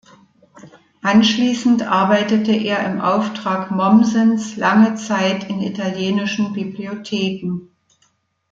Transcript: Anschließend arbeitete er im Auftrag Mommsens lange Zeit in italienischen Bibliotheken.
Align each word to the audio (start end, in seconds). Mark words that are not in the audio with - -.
Anschließend 1.03 1.83
arbeitete 1.83 2.53
er 2.53 2.91
im 2.91 3.01
Auftrag 3.01 3.69
Mommsens 3.69 4.57
lange 4.57 4.95
Zeit 4.95 5.47
in 5.47 5.61
italienischen 5.61 6.53
Bibliotheken. 6.53 7.69